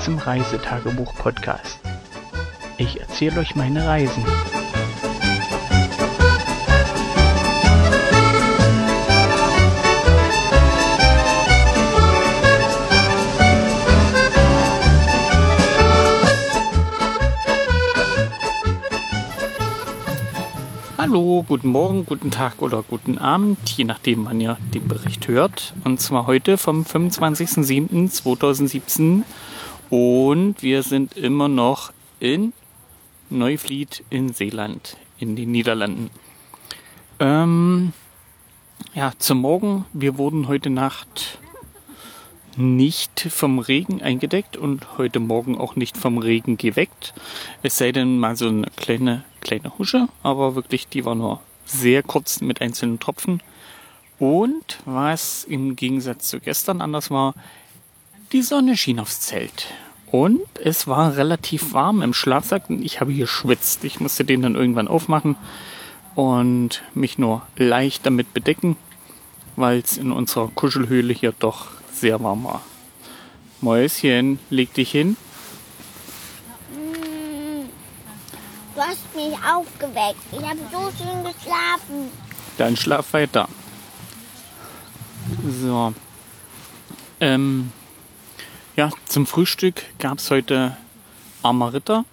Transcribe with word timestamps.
Zum 0.00 0.18
Reisetagebuch-Podcast. 0.18 1.80
Ich 2.76 3.00
erzähle 3.00 3.40
euch 3.40 3.56
meine 3.56 3.86
Reisen. 3.86 4.24
Hallo, 21.10 21.42
guten 21.48 21.68
Morgen, 21.68 22.04
guten 22.04 22.30
Tag 22.30 22.60
oder 22.60 22.82
guten 22.82 23.16
Abend, 23.18 23.70
je 23.70 23.84
nachdem, 23.84 24.26
wann 24.26 24.38
ihr 24.40 24.58
den 24.74 24.86
Bericht 24.86 25.26
hört. 25.26 25.72
Und 25.84 25.98
zwar 26.00 26.26
heute 26.26 26.58
vom 26.58 26.82
25.07.2017. 26.82 29.22
Und 29.90 30.62
wir 30.62 30.82
sind 30.82 31.16
immer 31.16 31.48
noch 31.48 31.92
in 32.20 32.52
Neuflied 33.30 34.04
in 34.10 34.32
Seeland, 34.32 34.96
in 35.18 35.34
den 35.34 35.50
Niederlanden. 35.50 36.10
Ähm, 37.20 37.92
ja, 38.94 39.12
zum 39.18 39.40
Morgen. 39.40 39.86
Wir 39.92 40.18
wurden 40.18 40.48
heute 40.48 40.70
Nacht 40.70 41.38
nicht 42.56 43.28
vom 43.30 43.60
Regen 43.60 44.02
eingedeckt 44.02 44.56
und 44.56 44.98
heute 44.98 45.20
Morgen 45.20 45.56
auch 45.56 45.76
nicht 45.76 45.96
vom 45.96 46.18
Regen 46.18 46.56
geweckt. 46.56 47.14
Es 47.62 47.78
sei 47.78 47.92
denn 47.92 48.18
mal 48.18 48.36
so 48.36 48.48
eine 48.48 48.66
kleine, 48.76 49.24
kleine 49.40 49.78
Husche, 49.78 50.08
aber 50.22 50.54
wirklich, 50.54 50.88
die 50.88 51.04
war 51.04 51.14
nur 51.14 51.40
sehr 51.64 52.02
kurz 52.02 52.40
mit 52.40 52.60
einzelnen 52.60 52.98
Tropfen. 52.98 53.42
Und 54.18 54.80
was 54.84 55.44
im 55.44 55.76
Gegensatz 55.76 56.28
zu 56.28 56.40
gestern 56.40 56.80
anders 56.80 57.10
war, 57.10 57.34
die 58.32 58.42
Sonne 58.42 58.76
schien 58.76 59.00
aufs 59.00 59.20
Zelt. 59.20 59.66
Und 60.10 60.40
es 60.62 60.86
war 60.86 61.16
relativ 61.16 61.72
warm 61.72 62.02
im 62.02 62.14
Schlafsack 62.14 62.70
und 62.70 62.82
ich 62.82 63.00
habe 63.00 63.12
geschwitzt. 63.12 63.84
Ich 63.84 64.00
musste 64.00 64.24
den 64.24 64.42
dann 64.42 64.54
irgendwann 64.54 64.88
aufmachen 64.88 65.36
und 66.14 66.82
mich 66.94 67.18
nur 67.18 67.42
leicht 67.56 68.06
damit 68.06 68.32
bedecken, 68.32 68.76
weil 69.56 69.78
es 69.78 69.98
in 69.98 70.12
unserer 70.12 70.48
Kuschelhöhle 70.48 71.12
hier 71.12 71.34
doch 71.38 71.66
sehr 71.92 72.22
warm 72.22 72.44
war. 72.44 72.62
Mäuschen, 73.60 74.38
leg 74.50 74.72
dich 74.72 74.90
hin. 74.90 75.16
Du 78.74 78.80
hast 78.80 79.14
mich 79.16 79.34
aufgeweckt. 79.44 80.20
Ich 80.30 80.38
habe 80.38 80.58
so 80.70 80.90
schön 80.96 81.24
geschlafen. 81.24 82.10
Dann 82.56 82.76
schlaf 82.76 83.12
weiter. 83.12 83.48
So. 85.60 85.92
Ähm, 87.20 87.72
ja, 88.78 88.90
zum 89.06 89.26
Frühstück 89.26 89.82
gab 89.98 90.18
es 90.18 90.30
heute 90.30 90.76
Ritter. 91.72 92.04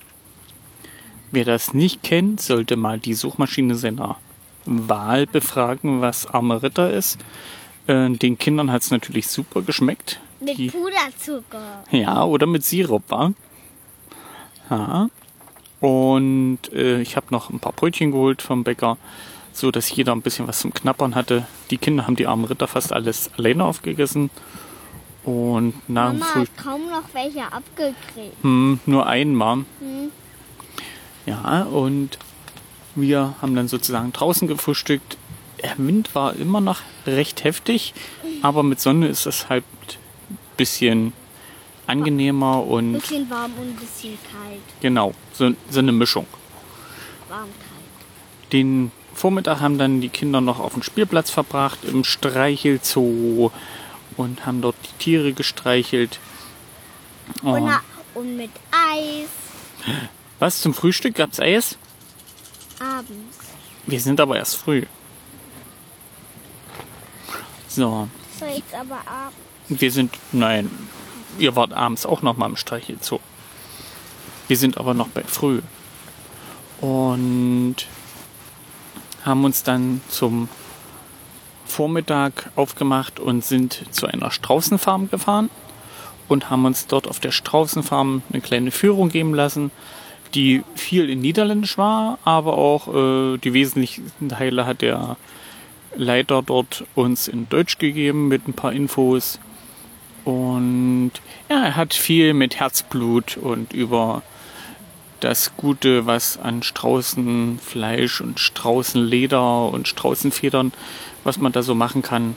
Wer 1.29 1.45
das 1.45 1.75
nicht 1.75 2.01
kennt, 2.01 2.41
sollte 2.41 2.75
mal 2.75 2.97
die 2.97 3.13
Suchmaschine 3.13 3.75
seiner 3.75 4.17
Wahl 4.65 5.27
befragen, 5.27 6.01
was 6.01 6.25
Ritter 6.63 6.91
ist. 6.91 7.19
Äh, 7.85 8.09
den 8.09 8.39
Kindern 8.39 8.71
hat 8.71 8.81
es 8.81 8.89
natürlich 8.89 9.27
super 9.27 9.61
geschmeckt. 9.61 10.19
Mit 10.39 10.57
die, 10.57 10.71
Puderzucker. 10.71 11.83
Ja, 11.91 12.23
oder 12.23 12.47
mit 12.47 12.63
Sirup, 12.63 13.03
war. 13.09 13.33
Ja. 14.71 15.07
Und 15.81 16.73
äh, 16.73 16.99
ich 16.99 17.15
habe 17.15 17.27
noch 17.29 17.51
ein 17.51 17.59
paar 17.59 17.73
Brötchen 17.73 18.09
geholt 18.09 18.41
vom 18.41 18.63
Bäcker, 18.63 18.97
so 19.53 19.69
dass 19.69 19.95
jeder 19.95 20.13
ein 20.13 20.23
bisschen 20.23 20.47
was 20.47 20.61
zum 20.61 20.73
Knappern 20.73 21.13
hatte. 21.13 21.45
Die 21.69 21.77
Kinder 21.77 22.07
haben 22.07 22.15
die 22.15 22.25
armen 22.25 22.45
Ritter 22.45 22.67
fast 22.67 22.91
alles 22.91 23.29
alleine 23.37 23.65
aufgegessen. 23.65 24.31
Und 25.25 25.73
nach 25.89 26.13
Mama 26.13 26.35
hat 26.35 26.57
kaum 26.57 26.87
noch 26.87 27.13
welche 27.13 27.43
abgekriegt. 27.51 28.41
Hm, 28.41 28.79
nur 28.85 29.07
einmal. 29.07 29.57
Hm. 29.79 30.11
Ja, 31.25 31.63
und 31.63 32.19
wir 32.93 33.33
haben 33.41 33.55
dann 33.55 33.67
sozusagen 33.67 34.13
draußen 34.13 34.47
gefrühstückt 34.47 35.17
der 35.65 35.77
Wind 35.77 36.13
war 36.13 36.35
immer 36.35 36.61
noch 36.61 36.81
recht 37.07 37.43
heftig, 37.43 37.93
aber 38.41 38.63
mit 38.63 38.79
Sonne 38.79 39.07
ist 39.07 39.25
es 39.25 39.49
halt 39.49 39.63
ein 40.29 40.37
bisschen 40.57 41.13
angenehmer 41.87 42.63
und. 42.65 42.95
Ein 42.95 42.99
bisschen 42.99 43.29
warm 43.29 43.51
und 43.59 43.69
ein 43.69 43.75
bisschen 43.75 44.17
kalt. 44.31 44.61
Genau, 44.81 45.13
so, 45.33 45.51
so 45.69 45.79
eine 45.79 45.91
Mischung. 45.91 46.27
Warm, 47.29 47.49
kalt. 47.59 48.53
Den 48.53 48.91
Vormittag 49.13 49.59
haben 49.59 49.77
dann 49.77 50.01
die 50.01 50.09
Kinder 50.09 50.41
noch 50.41 50.59
auf 50.59 50.73
dem 50.73 50.83
Spielplatz 50.83 51.31
verbracht, 51.31 51.79
im 51.83 52.03
Streichelzoo 52.03 53.51
und 54.17 54.45
haben 54.45 54.61
dort 54.61 54.75
die 54.83 55.03
Tiere 55.03 55.33
gestreichelt. 55.33 56.19
Und, 57.41 57.63
und, 57.63 57.79
und 58.13 58.37
mit 58.37 58.51
Eis. 58.71 59.29
Was 60.39 60.61
zum 60.61 60.73
Frühstück 60.73 61.15
gab's 61.15 61.39
Eis? 61.39 61.77
Abends. 62.79 63.37
Wir 63.85 63.99
sind 63.99 64.19
aber 64.19 64.37
erst 64.37 64.57
früh. 64.57 64.83
So. 67.67 68.07
So, 68.39 68.45
jetzt 68.45 68.73
aber 68.73 69.01
abends. 69.05 69.81
Wir 69.81 69.91
sind, 69.91 70.13
nein, 70.31 70.69
ihr 71.39 71.55
wart 71.55 71.73
abends 71.73 72.05
auch 72.05 72.21
noch 72.21 72.37
mal 72.37 72.47
im 72.47 72.55
Streichelzoo. 72.55 73.19
Wir 74.47 74.57
sind 74.57 74.77
aber 74.77 74.93
noch 74.93 75.07
bei 75.07 75.23
früh. 75.23 75.61
Und 76.81 77.77
haben 79.23 79.43
uns 79.43 79.63
dann 79.63 80.01
zum 80.07 80.49
Vormittag 81.75 82.51
aufgemacht 82.55 83.19
und 83.19 83.43
sind 83.43 83.81
zu 83.91 84.07
einer 84.07 84.31
Straußenfarm 84.31 85.09
gefahren 85.09 85.49
und 86.29 86.49
haben 86.49 86.63
uns 86.63 86.87
dort 86.87 87.05
auf 87.05 87.19
der 87.19 87.31
Straußenfarm 87.31 88.21
eine 88.31 88.41
kleine 88.41 88.71
Führung 88.71 89.09
geben 89.09 89.33
lassen, 89.33 89.71
die 90.33 90.63
viel 90.75 91.09
in 91.09 91.19
Niederländisch 91.19 91.77
war, 91.77 92.17
aber 92.23 92.57
auch 92.57 92.87
äh, 92.87 93.37
die 93.39 93.51
wesentlichen 93.51 94.29
Teile 94.29 94.65
hat 94.65 94.81
der 94.81 95.17
Leiter 95.97 96.41
dort 96.41 96.85
uns 96.95 97.27
in 97.27 97.49
Deutsch 97.49 97.77
gegeben 97.77 98.29
mit 98.29 98.47
ein 98.47 98.53
paar 98.53 98.71
Infos. 98.71 99.37
Und 100.23 101.11
ja, 101.49 101.61
er 101.61 101.75
hat 101.75 101.93
viel 101.93 102.33
mit 102.33 102.57
Herzblut 102.57 103.35
und 103.35 103.73
über 103.73 104.23
das 105.25 105.57
Gute, 105.57 106.05
was 106.05 106.37
an 106.37 106.61
Straußenfleisch 106.61 108.21
und 108.21 108.39
Straußenleder 108.39 109.69
und 109.69 109.87
Straußenfedern, 109.87 110.71
was 111.23 111.39
man 111.39 111.51
da 111.51 111.63
so 111.63 111.73
machen 111.73 112.03
kann, 112.03 112.35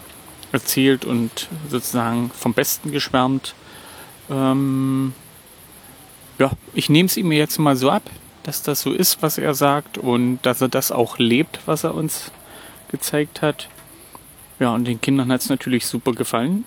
erzählt 0.52 1.04
und 1.04 1.48
sozusagen 1.68 2.30
vom 2.30 2.54
Besten 2.54 2.90
geschwärmt. 2.90 3.54
Ähm, 4.30 5.12
ja, 6.38 6.50
ich 6.72 6.88
nehme 6.88 7.08
es 7.08 7.18
ihm 7.18 7.30
jetzt 7.30 7.58
mal 7.58 7.76
so 7.76 7.90
ab, 7.90 8.08
dass 8.42 8.62
das 8.62 8.80
so 8.80 8.92
ist, 8.94 9.20
was 9.20 9.36
er 9.36 9.52
sagt 9.52 9.98
und 9.98 10.38
dass 10.40 10.62
er 10.62 10.68
das 10.68 10.90
auch 10.90 11.18
lebt, 11.18 11.60
was 11.66 11.84
er 11.84 11.94
uns 11.94 12.32
gezeigt 12.90 13.42
hat. 13.42 13.68
Ja, 14.60 14.74
und 14.74 14.86
den 14.86 14.98
Kindern 14.98 15.30
hat 15.30 15.42
es 15.42 15.50
natürlich 15.50 15.84
super 15.84 16.12
gefallen. 16.12 16.64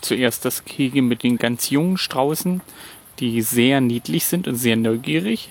Zuerst 0.00 0.44
das 0.44 0.64
Gehege 0.64 1.02
mit 1.02 1.24
den 1.24 1.36
ganz 1.36 1.68
jungen 1.70 1.98
Straußen, 1.98 2.60
die 3.18 3.42
sehr 3.42 3.80
niedlich 3.80 4.26
sind 4.26 4.48
und 4.48 4.56
sehr 4.56 4.76
neugierig. 4.76 5.48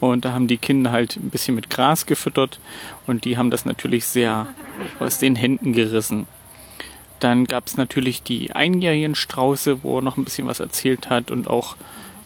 Und 0.00 0.24
da 0.24 0.32
haben 0.32 0.48
die 0.48 0.58
Kinder 0.58 0.90
halt 0.90 1.16
ein 1.16 1.30
bisschen 1.30 1.54
mit 1.54 1.70
Gras 1.70 2.06
gefüttert 2.06 2.58
und 3.06 3.24
die 3.24 3.36
haben 3.38 3.50
das 3.50 3.64
natürlich 3.64 4.06
sehr 4.06 4.48
aus 4.98 5.18
den 5.18 5.36
Händen 5.36 5.72
gerissen. 5.72 6.26
Dann 7.20 7.44
gab 7.44 7.68
es 7.68 7.76
natürlich 7.76 8.24
die 8.24 8.50
einjährigen 8.50 9.14
Strauße, 9.14 9.84
wo 9.84 9.98
er 9.98 10.02
noch 10.02 10.16
ein 10.16 10.24
bisschen 10.24 10.48
was 10.48 10.58
erzählt 10.58 11.10
hat 11.10 11.30
und 11.30 11.46
auch 11.46 11.76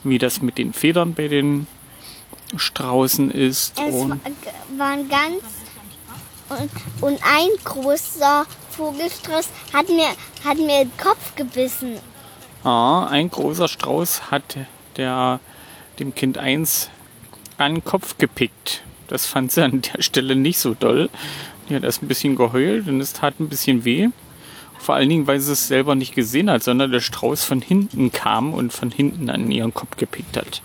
wie 0.03 0.17
das 0.19 0.41
mit 0.41 0.56
den 0.56 0.73
Federn 0.73 1.12
bei 1.12 1.29
den 1.29 1.67
Straußen 2.56 3.31
ist. 3.31 3.79
Es 3.79 3.94
waren 4.79 5.09
ganz 5.09 5.43
und, 6.49 6.71
und 7.00 7.21
ein 7.25 7.49
großer 7.65 8.47
Vogelstrauß 8.71 9.49
hat 9.73 9.89
mir, 9.89 10.09
hat 10.44 10.59
mir 10.59 10.85
den 10.85 10.97
Kopf 10.97 11.35
gebissen. 11.35 11.99
Ein 12.67 13.31
großer 13.31 13.69
Strauß 13.69 14.31
hat 14.31 14.57
der, 14.97 15.41
dem 15.99 16.15
Kind 16.15 16.39
eins 16.39 16.91
an 17.59 17.75
den 17.75 17.85
Kopf 17.85 18.19
gepickt. 18.19 18.83
Das 19.09 19.27
fand 19.27 19.53
sie 19.53 19.63
an 19.65 19.83
der 19.83 20.03
Stelle 20.03 20.35
nicht 20.37 20.59
so 20.59 20.75
doll. 20.75 21.09
Die 21.69 21.75
hat 21.75 21.85
erst 21.85 22.03
ein 22.03 22.09
bisschen 22.09 22.37
geheult 22.37 22.89
und 22.89 23.01
es 23.01 23.13
tat 23.13 23.39
ein 23.41 23.49
bisschen 23.49 23.85
weh. 23.85 24.09
Vor 24.79 24.95
allen 24.95 25.09
Dingen, 25.09 25.27
weil 25.27 25.41
sie 25.41 25.53
es 25.53 25.69
selber 25.69 25.95
nicht 25.95 26.15
gesehen 26.15 26.51
hat, 26.51 26.63
sondern 26.63 26.93
der 26.93 27.01
Strauß 27.01 27.45
von 27.45 27.61
hinten 27.61 28.13
kam 28.13 28.53
und 28.53 28.73
von 28.73 28.91
hinten 28.91 29.31
an 29.31 29.51
ihren 29.51 29.75
Kopf 29.75 29.97
gepickt 29.97 30.37
hat. 30.37 30.63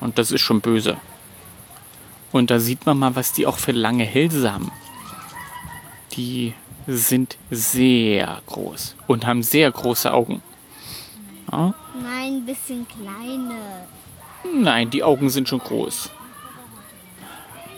Und 0.00 0.18
das 0.18 0.30
ist 0.30 0.40
schon 0.40 0.60
böse. 0.60 0.96
Und 2.32 2.50
da 2.50 2.58
sieht 2.58 2.86
man 2.86 2.98
mal, 2.98 3.16
was 3.16 3.32
die 3.32 3.46
auch 3.46 3.58
für 3.58 3.72
lange 3.72 4.04
Hälse 4.04 4.52
haben 4.52 4.70
die 6.16 6.54
sind 6.86 7.36
sehr 7.50 8.40
groß 8.46 8.96
und 9.06 9.26
haben 9.26 9.42
sehr 9.42 9.70
große 9.70 10.12
Augen. 10.12 10.42
Ja? 11.50 11.74
Nein, 12.02 12.36
ein 12.36 12.46
bisschen 12.46 12.86
kleine. 12.88 13.86
Nein, 14.52 14.90
die 14.90 15.02
Augen 15.02 15.30
sind 15.30 15.48
schon 15.48 15.58
groß. 15.58 16.10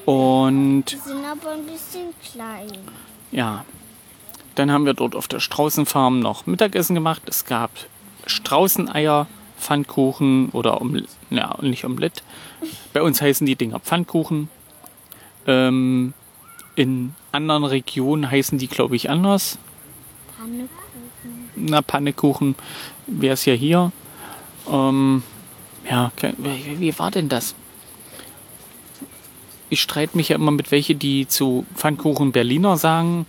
Und. 0.04 0.84
Die 0.90 0.96
sind 0.96 1.24
aber 1.24 1.52
ein 1.52 1.66
bisschen 1.66 2.14
klein. 2.32 2.72
Ja. 3.30 3.64
Dann 4.54 4.72
haben 4.72 4.86
wir 4.86 4.94
dort 4.94 5.14
auf 5.14 5.28
der 5.28 5.38
Straußenfarm 5.38 6.18
noch 6.18 6.46
Mittagessen 6.46 6.94
gemacht. 6.94 7.22
Es 7.26 7.44
gab 7.44 7.70
Straußeneier, 8.26 9.26
Pfannkuchen 9.58 10.48
oder 10.50 10.80
um, 10.80 11.00
ja, 11.30 11.56
nicht 11.60 11.84
Omelette. 11.84 12.22
Bei 12.92 13.02
uns 13.02 13.20
heißen 13.20 13.46
die 13.46 13.54
Dinger 13.54 13.80
Pfannkuchen. 13.80 14.48
Ähm, 15.46 16.14
in 16.74 17.14
anderen 17.32 17.64
Regionen 17.64 18.30
heißen 18.30 18.58
die, 18.58 18.68
glaube 18.68 18.96
ich, 18.96 19.10
anders. 19.10 19.58
Pannekuchen. 20.36 20.87
Na, 21.60 21.82
Pannekuchen 21.82 22.54
wäre 23.06 23.34
es 23.34 23.44
ja 23.44 23.54
hier. 23.54 23.92
Ähm, 24.70 25.22
ja, 25.88 26.12
wie, 26.38 26.80
wie 26.80 26.98
war 26.98 27.10
denn 27.10 27.28
das? 27.28 27.54
Ich 29.70 29.82
streite 29.82 30.16
mich 30.16 30.30
ja 30.30 30.36
immer 30.36 30.50
mit 30.50 30.70
welche, 30.70 30.94
die 30.94 31.28
zu 31.28 31.66
Pfannkuchen 31.74 32.32
Berliner 32.32 32.76
sagen. 32.76 33.26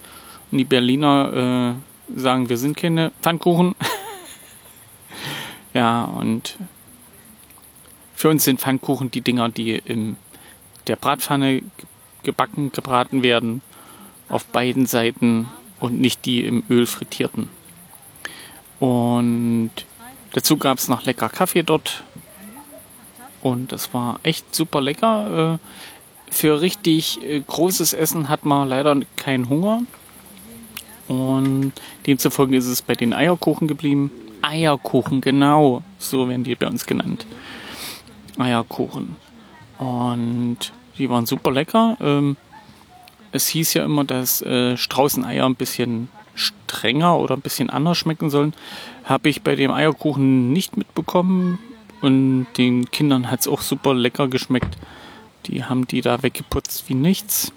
Und 0.51 0.57
die 0.57 0.63
Berliner 0.65 1.75
äh, 2.15 2.19
sagen, 2.19 2.49
wir 2.49 2.57
sind 2.57 2.77
keine 2.77 3.11
Pfannkuchen. 3.21 3.75
ja, 5.73 6.03
und 6.05 6.57
für 8.15 8.29
uns 8.29 8.43
sind 8.43 8.59
Pfannkuchen 8.59 9.11
die 9.11 9.21
Dinger, 9.21 9.49
die 9.49 9.75
in 9.75 10.17
der 10.87 10.95
Bratpfanne 10.95 11.59
ge- 11.61 11.63
gebacken, 12.23 12.71
gebraten 12.71 13.23
werden. 13.23 13.61
Auf 14.27 14.45
beiden 14.45 14.85
Seiten 14.85 15.47
und 15.79 15.99
nicht 15.99 16.25
die 16.25 16.45
im 16.45 16.63
Öl 16.69 16.85
frittierten. 16.85 17.49
Und 18.79 19.71
dazu 20.33 20.57
gab 20.57 20.77
es 20.77 20.87
noch 20.87 21.05
lecker 21.05 21.29
Kaffee 21.29 21.63
dort. 21.63 22.03
Und 23.41 23.71
das 23.71 23.93
war 23.93 24.19
echt 24.23 24.53
super 24.55 24.81
lecker. 24.81 25.59
Äh, 25.59 26.31
Für 26.31 26.61
richtig 26.61 27.23
äh, 27.23 27.39
großes 27.39 27.93
Essen 27.93 28.29
hat 28.29 28.45
man 28.45 28.67
leider 28.67 28.95
keinen 29.15 29.49
Hunger. 29.49 29.83
Und 31.07 31.73
demzufolge 32.05 32.55
ist 32.55 32.67
es 32.67 32.81
bei 32.81 32.93
den 32.93 33.13
Eierkuchen 33.13 33.67
geblieben. 33.67 34.11
Eierkuchen, 34.41 35.21
genau. 35.21 35.83
So 35.97 36.29
werden 36.29 36.43
die 36.43 36.55
bei 36.55 36.67
uns 36.67 36.85
genannt. 36.85 37.25
Eierkuchen. 38.37 39.15
Und 39.79 40.57
die 40.97 41.09
waren 41.09 41.25
super 41.25 41.51
lecker. 41.51 41.97
Ähm, 41.99 42.37
es 43.31 43.47
hieß 43.47 43.73
ja 43.73 43.85
immer, 43.85 44.03
dass 44.03 44.41
äh, 44.41 44.77
Straußeneier 44.77 45.45
ein 45.45 45.55
bisschen 45.55 46.09
strenger 46.39 47.17
oder 47.17 47.35
ein 47.35 47.41
bisschen 47.41 47.69
anders 47.69 47.97
schmecken 47.97 48.29
sollen. 48.29 48.53
Habe 49.03 49.29
ich 49.29 49.41
bei 49.41 49.55
dem 49.55 49.71
Eierkuchen 49.71 50.51
nicht 50.51 50.77
mitbekommen. 50.77 51.59
Und 52.01 52.47
den 52.57 52.89
Kindern 52.91 53.29
hat 53.29 53.41
es 53.41 53.47
auch 53.47 53.61
super 53.61 53.93
lecker 53.93 54.27
geschmeckt. 54.27 54.77
Die 55.45 55.65
haben 55.65 55.85
die 55.87 56.01
da 56.01 56.23
weggeputzt 56.23 56.85
wie 56.87 56.93
nichts. 56.93 57.51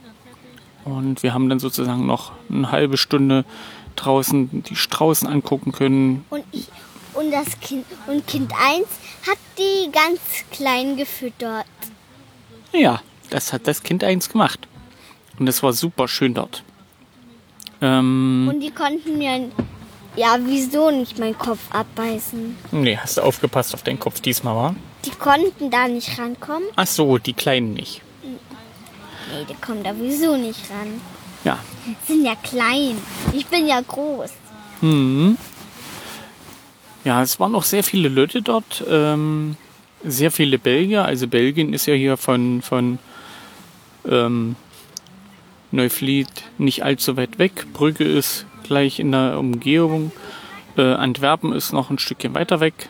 Und 0.84 1.22
wir 1.22 1.32
haben 1.32 1.48
dann 1.48 1.60
sozusagen 1.60 2.06
noch 2.06 2.32
eine 2.50 2.72
halbe 2.72 2.96
Stunde 2.96 3.44
draußen 3.96 4.62
die 4.64 4.76
Straußen 4.76 5.28
angucken 5.28 5.72
können. 5.72 6.24
Und, 6.30 6.44
ich, 6.50 6.68
und 7.14 7.30
das 7.30 7.60
Kind 7.60 7.84
und 8.06 8.26
Kind 8.26 8.52
1 8.52 8.86
hat 9.28 9.38
die 9.58 9.90
ganz 9.92 10.20
klein 10.50 10.96
gefüttert. 10.96 11.66
Ja, 12.72 13.02
das 13.30 13.52
hat 13.52 13.66
das 13.66 13.82
Kind 13.82 14.02
eins 14.02 14.28
gemacht. 14.28 14.66
Und 15.38 15.48
es 15.48 15.62
war 15.62 15.72
super 15.72 16.08
schön 16.08 16.34
dort. 16.34 16.64
Ähm, 17.82 18.48
Und 18.48 18.60
die 18.60 18.70
konnten 18.70 19.18
mir 19.18 19.50
ja 20.16 20.38
wieso 20.44 20.90
nicht 20.90 21.18
meinen 21.18 21.36
Kopf 21.36 21.58
abbeißen. 21.70 22.56
nee, 22.70 22.96
hast 22.96 23.16
du 23.18 23.22
aufgepasst 23.22 23.74
auf 23.74 23.82
deinen 23.82 23.98
Kopf 23.98 24.20
diesmal, 24.20 24.54
war? 24.54 24.74
Die 25.04 25.10
konnten 25.10 25.70
da 25.70 25.88
nicht 25.88 26.16
rankommen. 26.18 26.68
Ach 26.76 26.86
so, 26.86 27.18
die 27.18 27.32
Kleinen 27.32 27.74
nicht. 27.74 28.02
Nee, 28.22 29.44
die 29.48 29.54
kommen 29.54 29.82
da 29.82 29.92
wieso 29.98 30.36
nicht 30.36 30.60
ran. 30.70 31.00
Ja. 31.44 31.58
Die 31.86 31.96
sind 32.12 32.24
ja 32.24 32.34
klein. 32.36 32.96
Ich 33.32 33.46
bin 33.46 33.66
ja 33.66 33.80
groß. 33.80 34.30
Mhm. 34.80 35.36
Ja, 37.04 37.22
es 37.22 37.40
waren 37.40 37.50
noch 37.52 37.64
sehr 37.64 37.82
viele 37.82 38.08
Leute 38.08 38.42
dort. 38.42 38.84
Ähm, 38.88 39.56
sehr 40.04 40.30
viele 40.30 40.58
Belgier. 40.58 41.04
Also 41.04 41.26
Belgien 41.26 41.72
ist 41.72 41.86
ja 41.86 41.94
hier 41.94 42.16
von, 42.16 42.62
von 42.62 42.98
ähm, 44.08 44.54
Neuflied 45.72 46.28
nicht 46.58 46.84
allzu 46.84 47.16
weit 47.16 47.38
weg. 47.38 47.66
Brügge 47.72 48.04
ist 48.04 48.46
gleich 48.62 49.00
in 49.00 49.12
der 49.12 49.38
Umgebung. 49.38 50.12
Äh, 50.76 50.82
Antwerpen 50.94 51.52
ist 51.52 51.72
noch 51.72 51.90
ein 51.90 51.98
Stückchen 51.98 52.34
weiter 52.34 52.60
weg, 52.60 52.88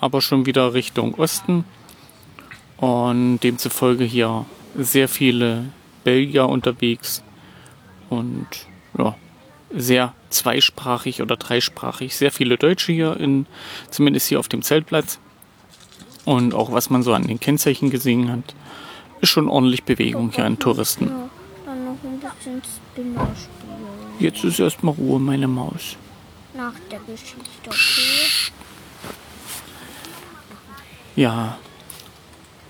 aber 0.00 0.20
schon 0.20 0.46
wieder 0.46 0.74
Richtung 0.74 1.14
Osten. 1.14 1.64
Und 2.78 3.40
demzufolge 3.40 4.04
hier 4.04 4.44
sehr 4.76 5.08
viele 5.08 5.66
Belgier 6.04 6.48
unterwegs. 6.48 7.22
Und 8.10 8.46
ja, 8.98 9.14
sehr 9.70 10.14
zweisprachig 10.30 11.22
oder 11.22 11.36
dreisprachig. 11.36 12.16
Sehr 12.16 12.32
viele 12.32 12.56
Deutsche 12.56 12.92
hier, 12.92 13.16
in, 13.18 13.46
zumindest 13.90 14.28
hier 14.28 14.40
auf 14.40 14.48
dem 14.48 14.62
Zeltplatz. 14.62 15.18
Und 16.24 16.54
auch 16.54 16.72
was 16.72 16.90
man 16.90 17.02
so 17.02 17.12
an 17.12 17.26
den 17.26 17.40
Kennzeichen 17.40 17.90
gesehen 17.90 18.30
hat, 18.30 18.54
ist 19.20 19.30
schon 19.30 19.48
ordentlich 19.48 19.84
Bewegung 19.84 20.32
hier 20.34 20.44
an 20.44 20.58
Touristen. 20.58 21.10
Ein 22.44 22.60
bisschen 22.60 22.62
Spinner 22.92 23.28
spielen. 23.36 24.18
Jetzt 24.18 24.42
ist 24.44 24.58
erstmal 24.58 24.94
Ruhe, 24.94 25.20
meine 25.20 25.46
Maus. 25.48 25.96
Nach 26.54 26.74
der 26.90 26.98
Geschichte, 27.00 27.38
okay? 27.66 28.52
Ja. 31.14 31.58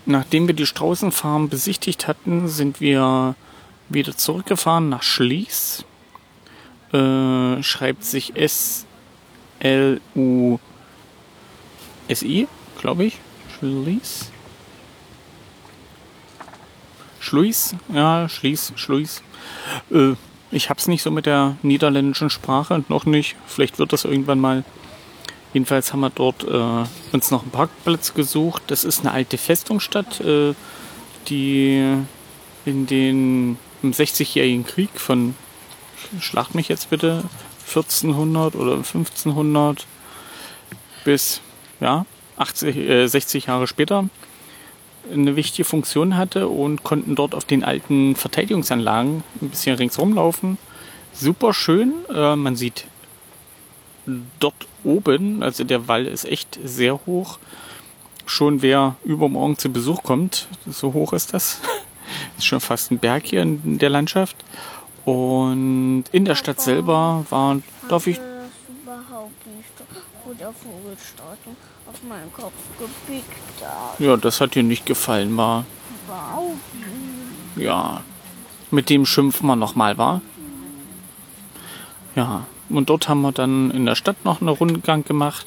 Nachdem 0.04 0.46
wir 0.48 0.54
die 0.54 0.66
Straußenfarm 0.66 1.48
besichtigt 1.48 2.08
hatten, 2.08 2.48
sind 2.48 2.80
wir 2.80 3.34
wieder 3.88 4.16
zurückgefahren 4.16 4.88
nach 4.88 5.04
Schlies. 5.04 5.84
Äh, 6.92 7.62
schreibt 7.62 8.04
sich 8.04 8.36
S-L-U-S-I, 8.36 8.88
glaube 12.80 13.04
ich. 13.04 13.18
Schlies. 13.58 14.31
Schluis, 17.32 17.74
ja, 17.90 18.28
Schlies, 18.28 18.74
Schluis. 18.76 19.22
Äh, 19.90 20.16
ich 20.50 20.68
hab's 20.68 20.86
nicht 20.86 21.02
so 21.02 21.10
mit 21.10 21.24
der 21.24 21.56
niederländischen 21.62 22.28
Sprache, 22.28 22.84
noch 22.90 23.06
nicht. 23.06 23.36
Vielleicht 23.46 23.78
wird 23.78 23.94
das 23.94 24.04
irgendwann 24.04 24.38
mal. 24.38 24.64
Jedenfalls 25.54 25.94
haben 25.94 26.00
wir 26.00 26.10
dort 26.10 26.44
äh, 26.44 26.84
uns 27.14 27.30
noch 27.30 27.40
einen 27.40 27.50
Parkplatz 27.50 28.12
gesucht. 28.12 28.64
Das 28.66 28.84
ist 28.84 29.00
eine 29.00 29.12
alte 29.12 29.38
Festungsstadt, 29.38 30.20
äh, 30.20 30.52
die 31.28 31.96
in 32.66 32.86
den 32.86 33.56
im 33.82 33.92
60-jährigen 33.92 34.66
Krieg 34.66 34.90
von, 35.00 35.34
schlacht 36.20 36.54
mich 36.54 36.68
jetzt 36.68 36.90
bitte, 36.90 37.24
1400 37.66 38.56
oder 38.56 38.74
1500 38.74 39.86
bis 41.06 41.40
ja, 41.80 42.04
80, 42.36 42.76
äh, 42.76 43.06
60 43.06 43.46
Jahre 43.46 43.66
später 43.66 44.10
eine 45.10 45.36
wichtige 45.36 45.64
Funktion 45.64 46.16
hatte 46.16 46.48
und 46.48 46.82
konnten 46.82 47.14
dort 47.14 47.34
auf 47.34 47.44
den 47.44 47.64
alten 47.64 48.16
Verteidigungsanlagen 48.16 49.22
ein 49.40 49.50
bisschen 49.50 49.76
ringsrum 49.76 50.14
laufen. 50.14 50.58
Super 51.12 51.52
schön. 51.52 51.92
Äh, 52.14 52.36
man 52.36 52.56
sieht 52.56 52.86
dort 54.40 54.66
oben, 54.84 55.42
also 55.42 55.64
der 55.64 55.88
Wall 55.88 56.06
ist 56.06 56.24
echt 56.24 56.58
sehr 56.64 57.00
hoch. 57.06 57.38
Schon 58.26 58.62
wer 58.62 58.96
übermorgen 59.04 59.58
zu 59.58 59.70
Besuch 59.70 60.02
kommt, 60.02 60.48
so 60.66 60.92
hoch 60.92 61.12
ist 61.12 61.34
das. 61.34 61.60
Ist 62.36 62.44
schon 62.44 62.60
fast 62.60 62.90
ein 62.90 62.98
Berg 62.98 63.24
hier 63.24 63.40
in 63.40 63.78
der 63.78 63.88
Landschaft. 63.88 64.36
Und 65.06 66.04
in 66.12 66.24
der 66.26 66.34
Stadt 66.34 66.60
selber 66.60 67.24
war, 67.30 67.58
darf 67.88 68.06
ich, 68.06 68.16
Das 68.16 68.26
überhaupt 68.68 69.46
nicht, 69.46 69.70
wo 70.24 70.31
der 70.42 70.52
Vogelstarten 70.52 71.56
auf 71.86 72.02
meinen 72.02 72.32
Kopf 72.32 72.52
gepickt 72.76 73.62
hat. 73.64 74.00
ja, 74.00 74.16
das 74.16 74.40
hat 74.40 74.56
dir 74.56 74.64
nicht 74.64 74.84
gefallen, 74.84 75.36
war, 75.36 75.64
nicht. 77.54 77.64
ja, 77.64 78.02
mit 78.72 78.90
dem 78.90 79.06
schimpfen 79.06 79.46
wir 79.46 79.54
nochmal, 79.54 79.98
war. 79.98 80.20
Ja, 82.16 82.46
und 82.70 82.90
dort 82.90 83.08
haben 83.08 83.20
wir 83.20 83.30
dann 83.30 83.70
in 83.70 83.86
der 83.86 83.94
Stadt 83.94 84.24
noch 84.24 84.40
einen 84.40 84.48
Rundgang 84.48 85.04
gemacht. 85.04 85.46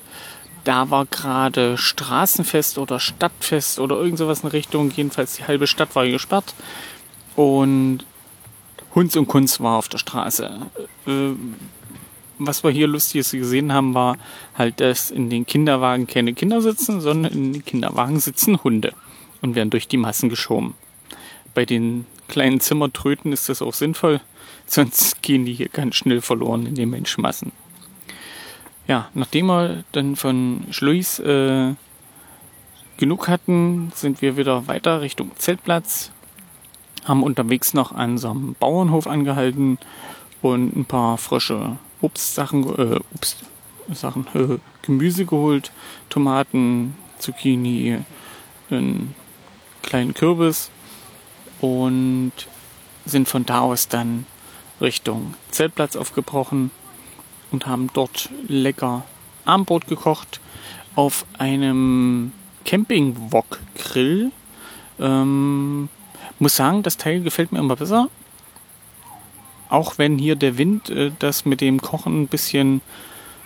Da 0.64 0.90
war 0.90 1.06
gerade 1.06 1.78
Straßenfest 1.78 2.78
oder 2.78 3.02
Stadtfest 3.02 3.80
oder 3.80 3.98
irgend 3.98 4.18
sowas 4.18 4.44
in 4.44 4.50
Richtung. 4.50 4.92
Jedenfalls 4.92 5.36
die 5.36 5.44
halbe 5.44 5.68
Stadt 5.68 5.94
war 5.96 6.08
gesperrt. 6.08 6.56
Und 7.36 8.06
Hunds 8.96 9.18
und 9.18 9.28
Kunst 9.28 9.62
war 9.62 9.78
auf 9.78 9.90
der 9.90 9.98
Straße. 9.98 10.50
Äh, 11.06 11.34
was 12.39 12.63
wir 12.63 12.72
hier 12.72 12.88
Lustiges 12.88 13.32
gesehen 13.32 13.74
haben, 13.74 13.94
war 13.94 14.18
halt, 14.56 14.80
dass 14.80 15.12
in 15.12 15.30
den 15.30 15.46
Kinderwagen 15.46 16.08
keine 16.08 16.34
Kinder 16.34 16.62
sitzen, 16.62 17.01
sondern 17.01 17.32
in 17.32 17.54
den 17.54 17.65
Kinderwagen 17.65 18.20
sitzen 18.20 18.63
Hunde 18.63 18.94
und 19.42 19.56
werden 19.56 19.70
durch 19.70 19.88
die 19.88 19.98
Massen 19.98 20.30
geschoben. 20.30 20.75
Bei 21.54 21.65
den 21.65 22.06
kleinen 22.27 22.60
Zimmertröten 22.60 23.32
ist 23.32 23.50
das 23.50 23.62
auch 23.62 23.74
sinnvoll, 23.74 24.22
sonst 24.65 25.22
gehen 25.22 25.46
die 25.46 25.54
hier 25.54 25.70
ganz 25.70 25.96
schnell 25.96 26.22
verloren 26.22 26.65
in 26.65 26.75
den 26.75 26.89
Menschenmassen. 26.89 27.51
Ja, 28.88 29.10
nachdem 29.13 29.48
wir 29.48 29.84
dann 29.94 30.15
von 30.15 30.65
Schluis 30.70 31.20
äh, 31.20 31.74
genug 32.98 33.27
hatten, 33.27 33.92
sind 33.96 34.22
wir 34.22 34.38
wieder 34.38 34.68
weiter 34.68 35.01
Richtung 35.01 35.32
Zeltplatz, 35.38 36.12
haben 37.04 37.24
unterwegs 37.24 37.74
noch 37.74 37.92
an 37.92 38.18
so 38.18 38.30
einem 38.30 38.56
Bauernhof 38.60 39.08
angehalten 39.08 39.80
und 40.42 40.75
ein 40.75 40.86
paar 40.86 41.18
frische 41.18 41.77
Obstsachen, 42.02 42.64
äh, 42.78 43.00
Obst, 43.16 43.38
Sachen 43.94 44.28
äh, 44.34 44.58
Gemüse 44.82 45.25
geholt, 45.25 45.72
Tomaten, 46.10 46.96
Zucchini, 47.20 48.00
einen 48.70 49.16
kleinen 49.82 50.14
Kürbis 50.14 50.70
und 51.62 52.32
sind 53.06 53.28
von 53.28 53.46
da 53.46 53.62
aus 53.62 53.88
dann 53.88 54.25
Richtung 54.82 55.36
Zeltplatz 55.52 55.96
aufgebrochen 55.96 56.72
und 57.52 57.68
haben 57.68 57.90
dort 57.94 58.30
lecker 58.48 59.04
Armbrot 59.46 59.88
gekocht 59.88 60.42
auf 60.96 61.25
einem 61.38 62.32
Camping-Wok-Grill. 62.66 64.32
Ähm, 65.00 65.90
muss 66.40 66.56
sagen, 66.56 66.84
das 66.84 66.98
Teil 66.98 67.22
gefällt 67.22 67.52
mir 67.52 67.60
immer 67.60 67.75
besser. 67.75 68.10
Auch 69.75 69.98
wenn 69.98 70.17
hier 70.17 70.38
der 70.38 70.58
Wind 70.58 70.89
äh, 70.89 71.12
das 71.20 71.44
mit 71.44 71.60
dem 71.60 71.82
Kochen 71.82 72.22
ein 72.22 72.27
bisschen 72.27 72.79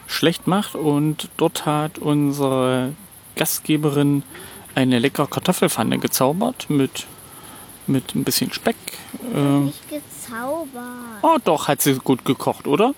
schlecht 0.05 0.45
macht. 0.45 0.75
Und 0.75 1.27
dort 1.37 1.65
hat 1.65 1.97
unsere 1.97 2.93
Gastgeberin 3.35 4.21
eine 4.75 4.99
leckere 4.99 5.25
Kartoffelpfanne 5.25 5.97
gezaubert 5.97 6.69
mit, 6.69 7.07
mit 7.87 8.13
ein 8.13 8.23
bisschen 8.23 8.53
Speck. 8.53 8.75
Äh, 9.33 9.39
nicht 9.39 9.89
gezaubert. 9.89 11.23
Oh, 11.23 11.37
doch, 11.43 11.67
hat 11.67 11.81
sie 11.81 11.95
gut 11.95 12.23
gekocht, 12.25 12.67
oder? 12.67 12.93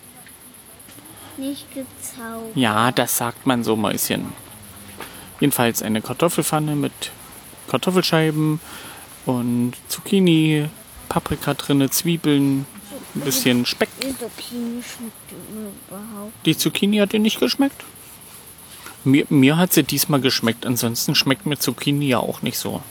Nicht 1.37 1.67
gezaubert. 1.73 2.53
Ja, 2.55 2.91
das 2.91 3.15
sagt 3.15 3.47
man 3.47 3.63
so, 3.63 3.77
Mäuschen. 3.77 4.25
Jedenfalls 5.39 5.81
eine 5.81 6.01
Kartoffelpfanne 6.01 6.75
mit 6.75 6.91
Kartoffelscheiben 7.69 8.59
und 9.25 9.71
Zucchini, 9.87 10.67
Paprika 11.07 11.53
drinne, 11.53 11.89
Zwiebeln, 11.89 12.65
ein 13.15 13.21
bisschen 13.21 13.65
Speck. 13.65 13.89
Die 14.01 14.17
Zucchini 14.17 14.83
schmeckt 14.83 15.31
überhaupt. 15.89 16.45
Die 16.45 16.57
Zucchini 16.57 16.97
hat 16.97 17.13
dir 17.13 17.19
nicht 17.19 17.39
geschmeckt? 17.39 17.83
Mir, 19.03 19.25
mir 19.29 19.57
hat 19.57 19.73
sie 19.73 19.83
diesmal 19.83 20.21
geschmeckt. 20.21 20.65
Ansonsten 20.65 21.15
schmeckt 21.15 21.45
mir 21.45 21.57
Zucchini 21.57 22.07
ja 22.07 22.19
auch 22.19 22.41
nicht 22.41 22.57
so. 22.57 22.81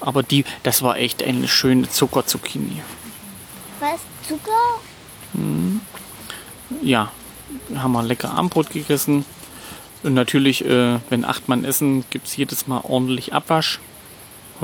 Aber 0.00 0.22
die, 0.22 0.44
das 0.62 0.82
war 0.82 0.96
echt 0.98 1.22
eine 1.22 1.48
schöne 1.48 1.88
Zuckerzucchini. 1.88 2.82
Was? 3.80 4.00
Zucker? 4.28 4.50
Hm. 5.32 5.80
Ja, 6.82 7.12
haben 7.74 7.92
wir 7.92 8.02
lecker 8.02 8.32
Armbrot 8.32 8.70
gegessen. 8.70 9.24
Und 10.02 10.14
natürlich, 10.14 10.64
äh, 10.64 10.98
wenn 11.08 11.24
acht 11.24 11.48
Mann 11.48 11.64
essen, 11.64 12.04
gibt 12.10 12.26
es 12.26 12.36
jedes 12.36 12.66
Mal 12.66 12.80
ordentlich 12.82 13.32
Abwasch. 13.32 13.80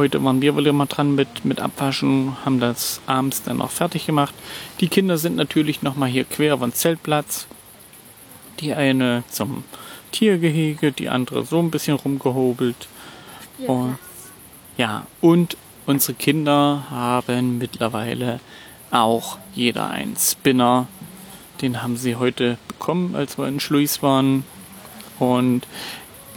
Heute 0.01 0.25
waren 0.25 0.41
wir 0.41 0.57
wieder 0.57 0.73
mal 0.73 0.87
dran 0.87 1.15
mit, 1.15 1.45
mit 1.45 1.61
Abwaschen, 1.61 2.35
haben 2.43 2.59
das 2.59 3.03
abends 3.05 3.43
dann 3.43 3.59
noch 3.59 3.71
fertig 3.71 4.07
gemacht. 4.07 4.35
Die 4.81 4.89
Kinder 4.89 5.19
sind 5.19 5.37
natürlich 5.37 5.83
noch 5.83 5.95
mal 5.95 6.09
hier 6.09 6.25
quer 6.25 6.55
über 6.55 6.67
den 6.67 6.73
Zeltplatz. 6.73 7.47
Die 8.61 8.73
eine 8.73 9.25
zum 9.29 9.63
Tiergehege, 10.11 10.91
die 10.91 11.11
andere 11.11 11.45
so 11.45 11.59
ein 11.59 11.71
bisschen 11.71 11.99
rumgehobelt. 11.99 12.89
Und, 13.67 13.99
ja, 14.79 15.07
und 15.21 15.59
unsere 15.85 16.15
Kinder 16.15 16.87
haben 16.89 17.59
mittlerweile 17.59 18.41
auch 18.91 19.37
jeder 19.55 19.91
einen 19.91 20.17
Spinner. 20.17 20.89
Den 21.61 21.83
haben 21.83 21.99
sie 21.99 22.17
heute 22.17 22.57
bekommen, 22.69 23.15
als 23.15 23.37
wir 23.37 23.47
in 23.49 23.61
Schluis 23.61 24.03
waren. 24.03 24.45
Und 25.19 25.67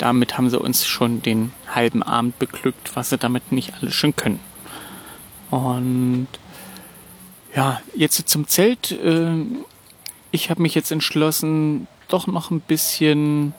damit 0.04 0.38
haben 0.38 0.50
sie 0.50 0.60
uns 0.60 0.86
schon 0.86 1.22
den 1.22 1.54
halben 1.74 2.04
Abend 2.04 2.38
beglückt, 2.38 2.94
was 2.94 3.10
sie 3.10 3.18
damit 3.18 3.54
nicht 3.54 3.74
alles 3.76 3.94
schon 3.94 4.14
können. 4.14 4.42
Und 5.50 6.28
ja, 7.56 7.80
jetzt 7.96 8.28
zum 8.28 8.46
Zelt. 8.46 8.92
Äh, 8.92 9.46
ich 10.32 10.50
habe 10.50 10.62
mich 10.62 10.76
jetzt 10.76 10.92
entschlossen, 10.92 11.88
doch 12.10 12.28
noch 12.28 12.52
ein 12.52 12.60
bisschen 12.60 13.54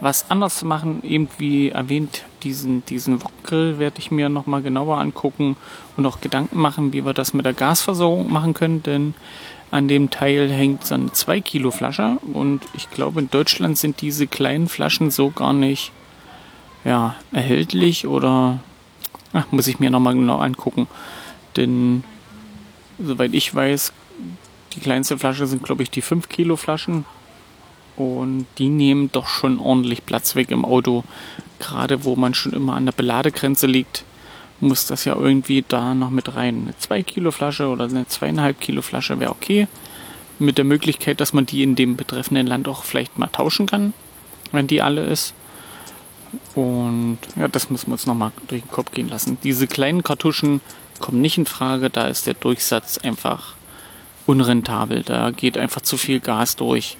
was 0.00 0.30
anders 0.30 0.58
zu 0.58 0.66
machen. 0.66 1.02
Eben 1.02 1.30
wie 1.38 1.70
erwähnt, 1.70 2.24
diesen, 2.44 2.84
diesen 2.86 3.22
Wokgrill 3.22 3.78
werde 3.78 3.98
ich 3.98 4.10
mir 4.10 4.28
nochmal 4.28 4.62
genauer 4.62 4.98
angucken 4.98 5.56
und 5.96 6.06
auch 6.06 6.20
Gedanken 6.20 6.60
machen, 6.60 6.92
wie 6.92 7.04
wir 7.04 7.14
das 7.14 7.34
mit 7.34 7.44
der 7.44 7.54
Gasversorgung 7.54 8.30
machen 8.32 8.54
können. 8.54 8.82
Denn 8.82 9.14
an 9.70 9.88
dem 9.88 10.10
Teil 10.10 10.50
hängt 10.50 10.84
so 10.84 10.94
eine 10.94 11.10
2 11.10 11.40
Kilo 11.40 11.70
Flasche 11.72 12.18
und 12.32 12.60
ich 12.74 12.90
glaube 12.90 13.20
in 13.20 13.30
Deutschland 13.30 13.76
sind 13.76 14.00
diese 14.02 14.26
kleinen 14.26 14.68
Flaschen 14.68 15.10
so 15.10 15.30
gar 15.30 15.52
nicht 15.52 15.90
ja, 16.84 17.16
erhältlich 17.32 18.06
oder 18.06 18.60
ach, 19.32 19.46
muss 19.50 19.66
ich 19.66 19.80
mir 19.80 19.90
nochmal 19.90 20.14
genau 20.14 20.38
angucken. 20.38 20.86
Denn 21.56 22.04
soweit 23.02 23.34
ich 23.34 23.52
weiß, 23.52 23.92
die 24.74 24.80
kleinste 24.80 25.18
Flasche 25.18 25.46
sind 25.46 25.62
glaube 25.62 25.82
ich 25.82 25.90
die 25.90 26.02
5 26.02 26.28
Kilo 26.28 26.56
Flaschen 26.56 27.04
und 27.96 28.46
die 28.58 28.68
nehmen 28.68 29.10
doch 29.12 29.26
schon 29.26 29.58
ordentlich 29.58 30.04
Platz 30.04 30.34
weg 30.34 30.50
im 30.50 30.64
Auto. 30.64 31.04
Gerade 31.58 32.04
wo 32.04 32.16
man 32.16 32.34
schon 32.34 32.52
immer 32.52 32.74
an 32.74 32.86
der 32.86 32.92
Beladegrenze 32.92 33.66
liegt 33.66 34.04
muss 34.60 34.86
das 34.86 35.04
ja 35.04 35.14
irgendwie 35.14 35.64
da 35.66 35.94
noch 35.94 36.10
mit 36.10 36.34
rein. 36.36 36.62
Eine 36.64 36.76
2 36.76 37.02
Kilo 37.02 37.30
Flasche 37.30 37.68
oder 37.68 37.84
eine 37.84 38.04
2,5 38.04 38.52
Kilo 38.54 38.82
Flasche 38.82 39.20
wäre 39.20 39.30
okay. 39.30 39.68
Mit 40.38 40.58
der 40.58 40.64
Möglichkeit, 40.64 41.20
dass 41.20 41.32
man 41.32 41.46
die 41.46 41.62
in 41.62 41.76
dem 41.76 41.96
betreffenden 41.96 42.46
Land 42.46 42.66
auch 42.66 42.84
vielleicht 42.84 43.18
mal 43.18 43.28
tauschen 43.28 43.66
kann, 43.66 43.92
wenn 44.50 44.66
die 44.66 44.82
alle 44.82 45.04
ist. 45.04 45.34
Und 46.56 47.18
ja, 47.36 47.46
das 47.46 47.70
müssen 47.70 47.88
wir 47.88 47.92
uns 47.92 48.06
nochmal 48.06 48.32
durch 48.48 48.62
den 48.62 48.70
Kopf 48.70 48.90
gehen 48.90 49.08
lassen. 49.08 49.38
Diese 49.44 49.68
kleinen 49.68 50.02
Kartuschen 50.02 50.60
kommen 50.98 51.20
nicht 51.20 51.38
in 51.38 51.46
Frage, 51.46 51.90
da 51.90 52.08
ist 52.08 52.26
der 52.26 52.34
Durchsatz 52.34 52.98
einfach 52.98 53.54
unrentabel. 54.26 55.02
Da 55.02 55.30
geht 55.30 55.56
einfach 55.56 55.82
zu 55.82 55.96
viel 55.96 56.18
Gas 56.18 56.56
durch. 56.56 56.96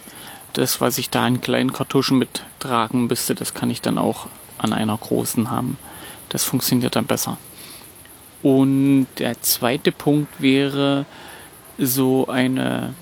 Das, 0.54 0.80
was 0.80 0.99
ich 0.99 1.11
da 1.11 1.26
in 1.26 1.40
kleinen 1.40 1.73
Kartuschen 1.73 2.18
mittragen 2.18 3.06
müsste, 3.06 3.34
das 3.34 3.54
kann 3.54 3.70
ich 3.70 3.82
dann 3.82 3.99
auch 3.99 4.26
an 4.58 4.73
einer 4.73 4.96
großen 4.96 5.50
haben. 5.50 5.76
Das 6.28 6.44
funktioniert 6.44 6.96
dann 6.96 7.06
besser. 7.06 7.38
Und 8.42 9.06
der 9.18 9.40
zweite 9.42 9.92
Punkt 9.92 10.40
wäre 10.40 11.06
so 11.78 12.28
eine, 12.28 12.94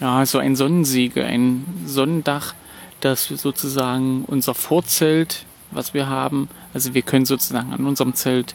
ja, 0.00 0.24
so 0.26 0.38
ein 0.38 0.56
Sonnensegel, 0.56 1.24
ein 1.24 1.64
Sonnendach, 1.86 2.54
das 3.00 3.26
sozusagen 3.26 4.24
unser 4.26 4.54
Vorzelt, 4.54 5.44
was 5.70 5.94
wir 5.94 6.08
haben, 6.08 6.48
also 6.74 6.94
wir 6.94 7.02
können 7.02 7.24
sozusagen 7.24 7.72
an 7.72 7.86
unserem 7.86 8.14
Zelt 8.14 8.54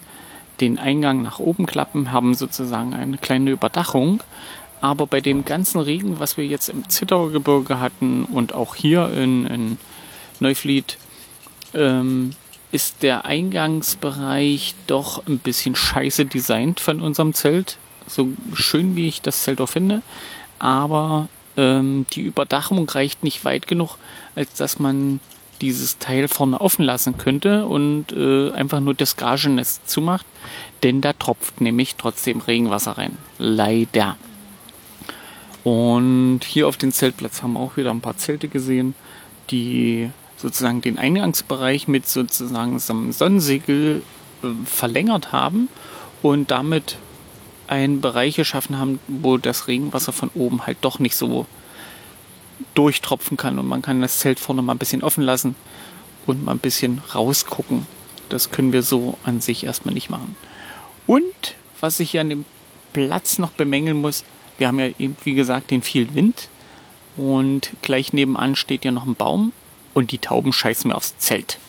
den 0.62 0.80
Eingang 0.80 1.22
nach 1.22 1.40
oben 1.40 1.66
klappen, 1.66 2.12
haben 2.12 2.34
sozusagen 2.34 2.94
eine 2.94 3.18
kleine 3.18 3.52
Überdachung. 3.52 4.22
Aber 4.86 5.08
bei 5.08 5.20
dem 5.20 5.46
ganzen 5.46 5.80
Regen, 5.80 6.20
was 6.20 6.38
wir 6.38 6.46
jetzt 6.46 6.70
im 6.70 6.88
Zittauer 6.88 7.32
Gebirge 7.32 7.80
hatten 7.80 8.24
und 8.26 8.54
auch 8.54 8.76
hier 8.76 9.12
in, 9.12 9.48
in 9.48 9.78
Neuflied, 10.40 11.00
ähm, 11.74 12.36
ist 12.72 13.02
der 13.02 13.26
Eingangsbereich 13.26 14.76
doch 14.86 15.26
ein 15.26 15.40
bisschen 15.40 15.76
scheiße 15.76 16.26
designt 16.26 16.80
von 16.80 17.02
unserem 17.02 17.34
Zelt. 17.34 17.80
So 18.06 18.30
schön 18.54 18.96
wie 18.96 19.08
ich 19.08 19.24
das 19.24 19.42
Zelt 19.42 19.60
auch 19.60 19.70
finde. 19.70 20.04
Aber 20.60 21.30
ähm, 21.58 22.06
die 22.14 22.22
Überdachung 22.22 22.88
reicht 22.88 23.24
nicht 23.24 23.44
weit 23.44 23.66
genug, 23.66 23.98
als 24.36 24.54
dass 24.54 24.78
man 24.78 25.20
dieses 25.62 25.98
Teil 25.98 26.28
vorne 26.28 26.62
offen 26.62 26.86
lassen 26.86 27.18
könnte 27.18 27.66
und 27.66 28.12
äh, 28.12 28.52
einfach 28.52 28.82
nur 28.82 28.94
das 28.94 29.16
Garagenest 29.18 29.90
zumacht. 29.90 30.28
Denn 30.84 31.02
da 31.02 31.14
tropft 31.14 31.60
nämlich 31.60 31.96
trotzdem 31.96 32.40
Regenwasser 32.40 33.00
rein. 33.00 33.18
Leider. 33.40 34.16
Und 35.66 36.42
hier 36.46 36.68
auf 36.68 36.78
dem 36.78 36.92
Zeltplatz 36.92 37.42
haben 37.42 37.54
wir 37.54 37.60
auch 37.60 37.76
wieder 37.76 37.90
ein 37.90 38.00
paar 38.00 38.18
Zelte 38.18 38.48
gesehen, 38.48 38.94
die 39.50 40.12
sozusagen 40.38 40.82
den 40.82 41.00
Eingangsbereich 41.00 41.88
mit 41.88 42.08
sozusagen 42.08 42.78
so 42.78 42.94
einem 42.94 43.12
Sonnensegel 43.12 44.04
äh, 44.44 44.48
verlängert 44.66 45.32
haben 45.32 45.68
und 46.22 46.52
damit 46.52 46.98
einen 47.66 48.00
Bereich 48.00 48.36
geschaffen 48.36 48.78
haben, 48.78 49.00
wo 49.08 49.38
das 49.38 49.68
Regenwasser 49.68 50.14
von 50.14 50.30
oben 50.36 50.68
halt 50.68 50.78
doch 50.82 51.00
nicht 51.00 51.16
so 51.16 51.48
durchtropfen 52.76 53.36
kann 53.36 53.58
und 53.58 53.68
man 53.68 53.82
kann 53.82 54.02
das 54.02 54.20
Zelt 54.20 54.40
vorne 54.40 54.62
mal 54.62 54.76
ein 54.76 54.78
bisschen 54.78 55.02
offen 55.02 55.24
lassen 55.24 55.56
und 56.28 56.46
mal 56.46 56.52
ein 56.52 56.60
bisschen 56.60 57.02
rausgucken. 57.16 57.88
Das 58.30 58.52
können 58.52 58.72
wir 58.72 58.84
so 58.84 59.18
an 59.24 59.42
sich 59.42 59.64
erstmal 59.64 59.96
nicht 59.96 60.12
machen. 60.12 60.36
Und 61.08 61.56
was 61.80 62.00
ich 62.00 62.12
hier 62.12 62.22
an 62.22 62.30
dem 62.30 62.46
Platz 62.94 63.40
noch 63.40 63.50
bemängeln 63.50 64.00
muss, 64.00 64.24
wir 64.58 64.68
haben 64.68 64.80
ja 64.80 64.88
eben, 64.98 65.18
wie 65.24 65.34
gesagt, 65.34 65.72
den 65.72 65.82
viel 65.82 66.14
Wind 66.14 66.50
und 67.18 67.72
gleich 67.82 68.14
nebenan 68.14 68.56
steht 68.56 68.86
ja 68.86 68.92
noch 68.92 69.06
ein 69.06 69.16
Baum 69.16 69.54
und 69.94 70.12
die 70.12 70.20
Tauben 70.20 70.54
scheißen 70.54 70.90
mir 70.90 70.96
aufs 70.96 71.18
Zelt. 71.18 71.60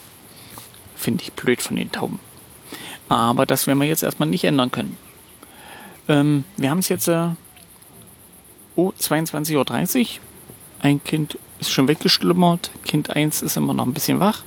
Finde 0.95 1.23
ich 1.23 1.33
blöd 1.33 1.63
von 1.63 1.77
den 1.77 1.93
Tauben. 1.93 2.19
Aber 3.09 3.47
das 3.47 3.67
werden 3.67 3.81
wir 3.81 3.87
jetzt 3.87 4.03
erstmal 4.03 4.29
nicht 4.29 4.45
ändern 4.45 4.73
können. 4.73 4.97
Ähm, 6.09 6.45
wir 6.57 6.71
haben 6.71 6.79
es 6.79 6.89
jetzt 6.89 7.09
äh, 7.09 7.29
oh, 8.75 8.93
22.30 8.99 10.01
Uhr. 10.01 10.07
Ein 10.81 11.03
Kind 11.03 11.39
ist 11.61 11.71
schon 11.71 11.89
weggeschlummert. 11.89 12.71
Kind 12.85 13.11
1 13.11 13.43
ist 13.43 13.57
immer 13.57 13.75
noch 13.75 13.87
ein 13.87 13.95
bisschen 13.95 14.21
wach. 14.21 14.43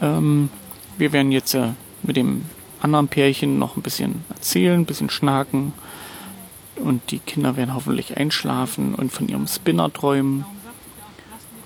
Ähm, 0.00 0.50
wir 0.98 1.12
werden 1.12 1.32
jetzt 1.32 1.54
äh, 1.54 1.72
mit 2.02 2.16
dem 2.16 2.44
anderen 2.80 3.08
Pärchen 3.08 3.58
noch 3.58 3.76
ein 3.76 3.82
bisschen 3.82 4.24
erzählen, 4.28 4.80
ein 4.80 4.86
bisschen 4.86 5.10
schnaken. 5.10 5.72
Und 6.76 7.10
die 7.10 7.18
Kinder 7.18 7.56
werden 7.56 7.74
hoffentlich 7.74 8.16
einschlafen 8.16 8.94
und 8.94 9.12
von 9.12 9.28
ihrem 9.28 9.46
Spinner 9.46 9.92
träumen. 9.92 10.44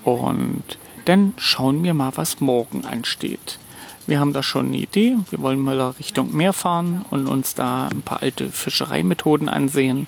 Und 0.03 0.63
dann 1.05 1.33
schauen 1.37 1.83
wir 1.83 1.93
mal, 1.93 2.11
was 2.15 2.39
morgen 2.39 2.85
ansteht. 2.85 3.59
Wir 4.07 4.19
haben 4.19 4.33
da 4.33 4.41
schon 4.41 4.67
eine 4.67 4.77
Idee. 4.77 5.17
Wir 5.29 5.41
wollen 5.41 5.59
mal 5.59 5.79
Richtung 5.81 6.35
Meer 6.35 6.53
fahren 6.53 7.05
und 7.11 7.27
uns 7.27 7.53
da 7.53 7.87
ein 7.87 8.01
paar 8.01 8.21
alte 8.21 8.49
Fischereimethoden 8.49 9.47
ansehen. 9.47 10.07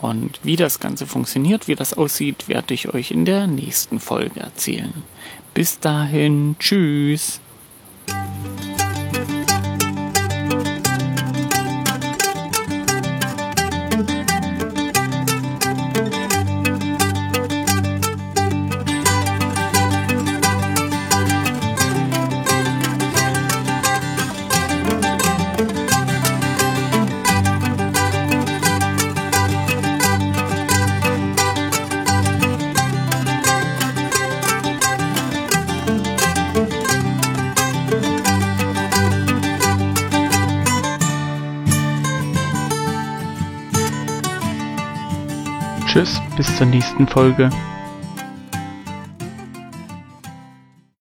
Und 0.00 0.40
wie 0.44 0.56
das 0.56 0.78
Ganze 0.78 1.06
funktioniert, 1.06 1.66
wie 1.66 1.74
das 1.74 1.94
aussieht, 1.94 2.48
werde 2.48 2.74
ich 2.74 2.92
euch 2.94 3.10
in 3.10 3.24
der 3.24 3.46
nächsten 3.46 3.98
Folge 3.98 4.40
erzählen. 4.40 4.92
Bis 5.54 5.80
dahin, 5.80 6.56
tschüss. 6.58 7.40
Zur 46.58 46.66
nächsten 46.66 47.06
Folge. 47.06 47.50